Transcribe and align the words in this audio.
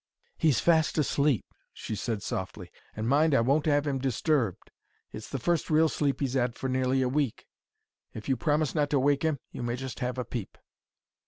"He's 0.35 0.59
fast 0.59 0.97
asleep," 0.97 1.45
she 1.71 1.93
said, 1.95 2.23
softly; 2.23 2.71
"and 2.95 3.07
mind, 3.07 3.35
I 3.35 3.41
won't 3.41 3.67
'ave 3.67 3.87
him 3.87 3.99
disturbed. 3.99 4.71
It's 5.11 5.29
the 5.29 5.37
first 5.37 5.69
real 5.69 5.87
sleep 5.87 6.21
he's 6.21 6.35
'ad 6.35 6.55
for 6.55 6.67
nearly 6.67 7.03
a 7.03 7.07
week. 7.07 7.45
If 8.11 8.27
you 8.27 8.35
promise 8.35 8.73
not 8.73 8.89
to 8.89 8.99
wake 8.99 9.23
'im 9.23 9.37
you 9.51 9.61
may 9.61 9.75
just 9.75 9.99
have 9.99 10.17
a 10.17 10.25
peep." 10.25 10.57